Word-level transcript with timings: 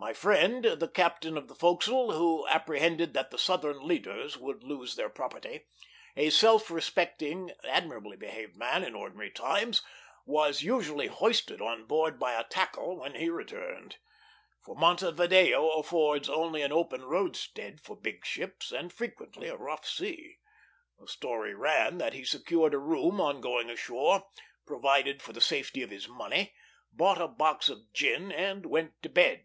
My 0.00 0.12
friend, 0.12 0.64
the 0.64 0.86
captain 0.86 1.36
of 1.36 1.48
the 1.48 1.56
forecastle, 1.56 2.12
who 2.12 2.46
apprehended 2.46 3.14
that 3.14 3.32
the 3.32 3.38
Southern 3.38 3.80
leaders 3.84 4.36
would 4.38 4.62
lose 4.62 4.94
their 4.94 5.08
property, 5.08 5.64
a 6.16 6.30
self 6.30 6.70
respecting, 6.70 7.50
admirably 7.64 8.16
behaved 8.16 8.54
man 8.54 8.84
in 8.84 8.94
ordinary 8.94 9.32
times, 9.32 9.82
was 10.24 10.62
usually 10.62 11.08
hoisted 11.08 11.60
on 11.60 11.84
board 11.84 12.16
by 12.16 12.34
a 12.34 12.44
tackle 12.44 12.98
when 13.00 13.16
he 13.16 13.28
returned: 13.28 13.96
for 14.62 14.76
Montevideo 14.76 15.68
affords 15.70 16.28
only 16.30 16.62
an 16.62 16.70
open 16.70 17.02
roadstead 17.04 17.80
for 17.80 17.96
big 17.96 18.24
ships, 18.24 18.70
and 18.70 18.92
frequently 18.92 19.48
a 19.48 19.56
rough 19.56 19.84
sea. 19.84 20.36
The 21.00 21.08
story 21.08 21.56
ran 21.56 21.98
that 21.98 22.12
he 22.14 22.24
secured 22.24 22.72
a 22.72 22.78
room 22.78 23.20
on 23.20 23.40
going 23.40 23.68
ashore, 23.68 24.26
provided 24.64 25.20
for 25.22 25.32
the 25.32 25.40
safety 25.40 25.82
of 25.82 25.90
his 25.90 26.06
money, 26.06 26.54
bought 26.92 27.20
a 27.20 27.26
box 27.26 27.68
of 27.68 27.92
gin, 27.92 28.30
and 28.30 28.64
went 28.64 29.02
to 29.02 29.08
bed. 29.08 29.44